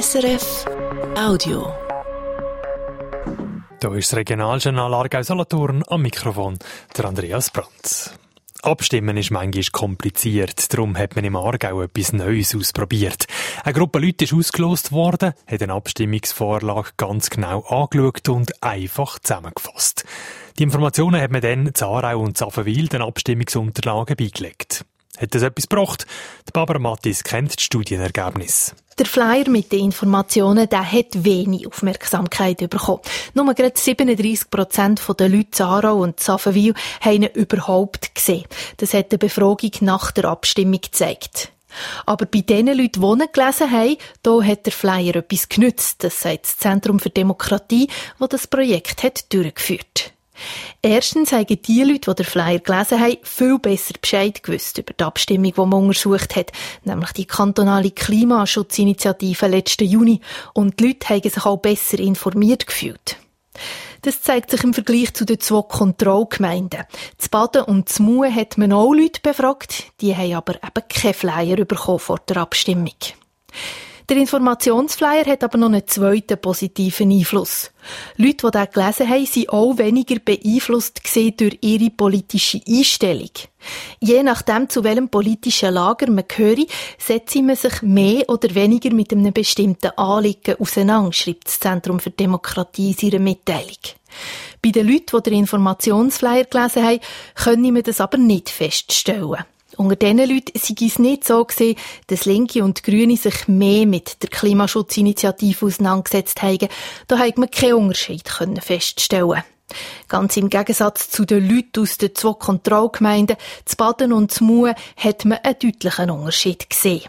[0.00, 0.64] SRF
[1.16, 1.72] Audio.
[3.78, 6.58] Da ist das Regionaljournal Aargau-Solothurn am Mikrofon,
[6.96, 8.18] der Andreas Brandt.
[8.62, 13.26] Abstimmen ist manchmal kompliziert, darum hat man im Aargau etwas Neues ausprobiert.
[13.62, 20.04] Eine Gruppe Leute ist ausgelost worden, hat eine Abstimmungsvorlage ganz genau angeschaut und einfach zusammengefasst.
[20.58, 24.84] Die Informationen hat man dann zu Aarau und Zaffenwil den Abstimmungsunterlagen beigelegt.
[25.18, 26.06] Hat das etwas gebracht?
[26.48, 28.74] Die Barbara Mattis kennt das Studienergebnis.
[28.98, 33.00] Der Flyer mit den Informationen, der hat wenig Aufmerksamkeit bekommen.
[33.34, 38.44] Nur gerade 37 Prozent der Leute Zara und Saffenwil haben ihn überhaupt gesehen.
[38.76, 41.50] Das hat eine Befragung nach der Abstimmung gezeigt.
[42.06, 46.04] Aber bei den Leuten, die ihn gelesen haben, da hat der Flyer etwas genützt.
[46.04, 47.88] Das sagt das Zentrum für Demokratie,
[48.20, 50.13] das das Projekt hat durchgeführt.
[50.82, 55.04] Erstens haben die Leute, die den Flyer gelesen haben, viel besser Bescheid gewusst über die
[55.04, 56.52] Abstimmung, die man untersucht hat,
[56.84, 60.20] nämlich die kantonale Klimaschutzinitiative letzten Juni.
[60.52, 63.16] Und die Leute haben sich auch besser informiert gefühlt.
[64.02, 66.84] Das zeigt sich im Vergleich zu den zwei Kontrollgemeinden.
[67.16, 71.14] Z Baden und z Mue hat man auch Leute befragt, die haben aber eben keinen
[71.14, 72.92] Flyer bekommen vor der Abstimmung.
[74.10, 77.70] Der Informationsflyer hat aber noch einen zweiten positiven Einfluss.
[78.18, 83.30] Leute, die das gelesen haben, sind auch weniger beeinflusst durch ihre politische Einstellung.
[84.00, 89.10] Je nachdem, zu welchem politischen Lager man gehört, setzt man sich mehr oder weniger mit
[89.10, 93.78] einem bestimmten Anliegen auseinander, schreibt das Zentrum für Demokratie in seiner Mitteilung.
[94.62, 97.00] Bei den Leuten, die den Informationsflyer gelesen haben,
[97.36, 99.44] können wir das aber nicht feststellen.
[99.76, 104.22] Unter diesen Leuten sei es nicht so gesehen, dass Linke und Grüne sich mehr mit
[104.22, 106.68] der Klimaschutzinitiative auseinandergesetzt haben.
[107.08, 108.28] Da hat man keinen Unterschied
[108.60, 109.42] feststellen
[110.08, 114.74] Ganz im Gegensatz zu den Leuten aus den zwei Kontrollgemeinden, zu Baden und zu Mue,
[114.96, 117.08] hat man einen deutlichen Unterschied gesehen.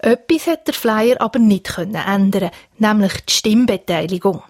[0.00, 4.42] Etwas hat der Flyer aber nicht ändern nämlich die Stimmbeteiligung.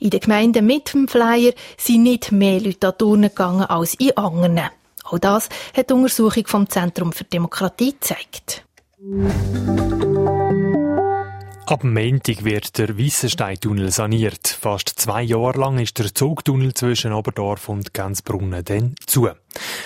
[0.00, 4.70] In den Gemeinden mit dem Flyer sind nicht mehr Leute an gegangen als in anderen.
[5.10, 8.64] Auch das hat die Untersuchung vom Zentrum für Demokratie gezeigt.
[11.66, 14.48] Ab Montag wird der Wissenstein-Tunnel saniert.
[14.48, 19.28] Fast zwei Jahre lang ist der Zugtunnel zwischen Oberdorf und Gänzbrunnen dann zu.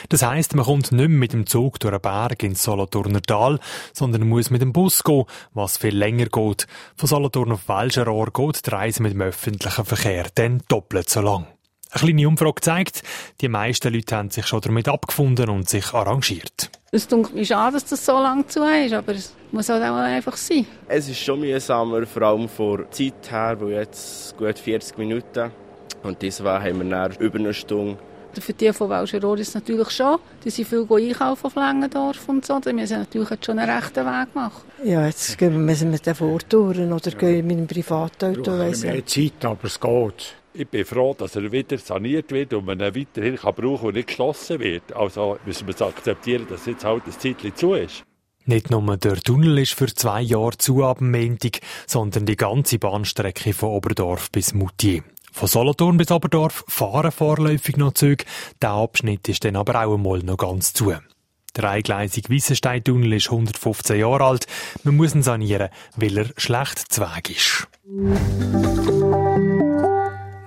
[0.08, 3.58] Das heisst, man kommt nicht mehr mit dem Zug durch einen Berg ins Solothurner Tal,
[3.92, 6.68] sondern muss mit dem Bus gehen, was viel länger geht.
[6.96, 11.46] Von Solothurn auf Welscherohr geht die Reise mit dem öffentlichen Verkehr dann doppelt so lang.
[11.94, 13.02] Eine kleine Umfrage zeigt,
[13.42, 16.70] die meisten Leute haben sich schon damit abgefunden und sich arrangiert.
[16.90, 19.96] Es tut mir schade, dass das so lange zu ist, aber es muss halt auch
[19.96, 20.66] einfach sein.
[20.88, 25.50] Es ist schon mühsamer, vor allem vor Zeit her, wo jetzt gut 40 Minuten
[26.02, 27.98] und diesmal haben wir dann über eine Stunde.
[28.40, 30.18] Für die von Welscherohr ist es natürlich schon.
[30.42, 32.58] Die sind viel einkaufen auf Längendorf und so.
[32.60, 34.62] Die müssen natürlich schon einen rechten Weg machen.
[34.82, 37.18] Ja, jetzt müssen wir den vortouren oder ja.
[37.18, 38.46] gehen mit einem Privatauto.
[38.46, 40.41] Wir haben mehr Zeit, aber es geht.
[40.54, 43.94] Ich bin froh, dass er wieder saniert wird und man ihn weiterhin kann brauchen und
[43.94, 44.94] nicht geschlossen wird.
[44.94, 48.04] Also müssen wir akzeptieren, dass jetzt halt ein Zeitchen zu ist.
[48.44, 53.54] Nicht nur der Tunnel ist für zwei Jahre zu ab Montag, sondern die ganze Bahnstrecke
[53.54, 55.02] von Oberdorf bis Moutier.
[55.32, 58.24] Von Solothurn bis Oberdorf fahren vorläufig noch Züge,
[58.60, 60.92] der Abschnitt ist dann aber auch einmal noch ganz zu.
[61.56, 64.46] Der eingleisige Wissenstein-Tunnel ist 115 Jahre alt.
[64.84, 67.68] Man muss ihn sanieren, weil er schlecht zu Weg ist.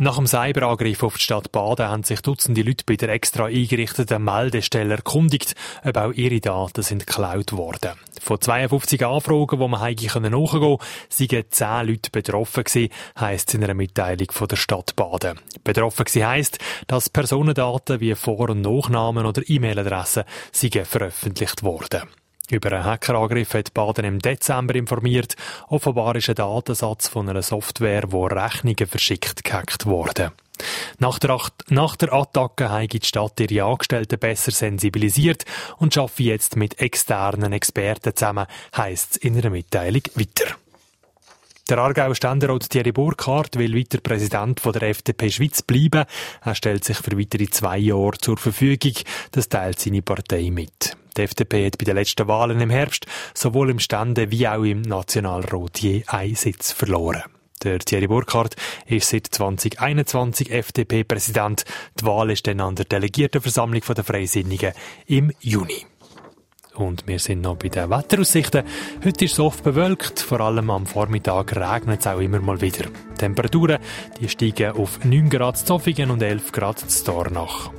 [0.06, 4.24] Nach dem Cyberangriff auf die Stadt Baden haben sich Dutzende Leute bei der extra eingerichteten
[4.24, 7.94] Meldestelle erkundigt, ob auch ihre Daten sind geklaut worden.
[8.22, 13.64] Von 52 Anfragen, die man eigentlich nachgehen konnte, seien 10 Leute betroffen gewesen, heisst in
[13.64, 15.40] einer Mitteilung von der Stadt Baden.
[15.64, 20.26] Betroffen gewesen heisst, dass Personendaten wie Vor- und Nachnamen oder E-Mail-Adressen
[20.84, 22.04] veröffentlicht worden.
[22.52, 25.36] Über einen Hackerangriff hat Baden im Dezember informiert.
[25.68, 30.32] Offenbar ist ein Datensatz von einer Software, wo Rechnungen verschickt, gehackt worden.
[31.00, 31.38] Nach der,
[31.70, 35.44] nach der Attacke haben die Stadt ihre Angestellten besser sensibilisiert
[35.78, 40.56] und arbeiten jetzt mit externen Experten zusammen, heisst es in einer Mitteilung weiter.
[41.68, 46.06] Der Aargauer Ständerat Thierry Burkhardt will weiter Präsident von der FDP Schweiz bleiben.
[46.44, 48.94] Er stellt sich für weitere zwei Jahre zur Verfügung.
[49.32, 50.96] Das teilt seine Partei mit.
[51.18, 54.82] Die FDP hat bei den letzten Wahlen im Herbst sowohl im Stände wie auch im
[54.82, 57.24] Nationalrat je einen Sitz verloren.
[57.64, 61.64] Der Thierry Burkhardt ist seit 2021 FDP-Präsident.
[62.00, 64.74] Die Wahl ist dann an der Delegiertenversammlung der Freisinnigen
[65.08, 65.86] im Juni.
[66.76, 68.66] Und wir sind noch bei den Wetteraussichten.
[69.04, 72.86] Heute ist es oft bewölkt, vor allem am Vormittag regnet es auch immer mal wieder.
[73.14, 73.80] Die Temperaturen
[74.20, 77.72] die steigen auf 9 Grad zu Zofingen und 11 Grad zu Dornach.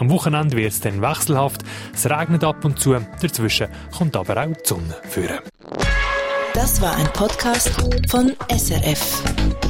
[0.00, 1.60] Am Wochenende wird es dann wechselhaft,
[1.92, 5.40] es regnet ab und zu, dazwischen kommt aber auch die Sonne führen.
[6.54, 7.70] Das war ein Podcast
[8.08, 9.69] von SRF.